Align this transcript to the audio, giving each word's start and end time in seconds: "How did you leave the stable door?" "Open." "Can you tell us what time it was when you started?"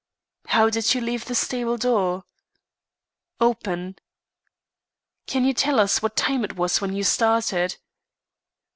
"How 0.47 0.71
did 0.71 0.95
you 0.95 1.01
leave 1.01 1.25
the 1.25 1.35
stable 1.35 1.77
door?" 1.77 2.23
"Open." 3.39 3.97
"Can 5.27 5.45
you 5.45 5.53
tell 5.53 5.79
us 5.79 6.01
what 6.01 6.15
time 6.15 6.43
it 6.43 6.55
was 6.55 6.81
when 6.81 6.95
you 6.95 7.03
started?" 7.03 7.77